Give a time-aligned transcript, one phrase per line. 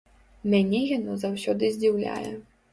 [0.53, 2.29] Мяне яно заўсёды здзіўляе.